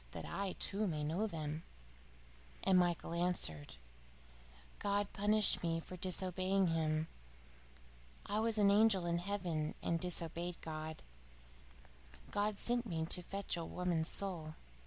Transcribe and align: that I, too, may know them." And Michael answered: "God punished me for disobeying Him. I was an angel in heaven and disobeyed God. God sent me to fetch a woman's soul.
that 0.13 0.25
I, 0.25 0.53
too, 0.53 0.87
may 0.87 1.03
know 1.03 1.27
them." 1.27 1.61
And 2.63 2.79
Michael 2.79 3.13
answered: 3.13 3.75
"God 4.79 5.13
punished 5.13 5.61
me 5.61 5.79
for 5.79 5.95
disobeying 5.95 6.69
Him. 6.69 7.07
I 8.25 8.39
was 8.39 8.57
an 8.57 8.71
angel 8.71 9.05
in 9.05 9.19
heaven 9.19 9.75
and 9.83 9.99
disobeyed 9.99 10.59
God. 10.61 11.03
God 12.31 12.57
sent 12.57 12.87
me 12.87 13.05
to 13.11 13.21
fetch 13.21 13.55
a 13.55 13.63
woman's 13.63 14.09
soul. 14.09 14.55